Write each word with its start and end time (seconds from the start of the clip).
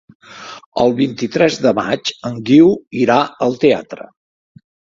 El 0.83 0.95
vint-i-tres 0.99 1.59
de 1.67 1.75
maig 1.81 2.11
en 2.31 2.41
Guiu 2.49 2.73
irà 3.05 3.21
al 3.49 3.57
teatre. 3.67 4.13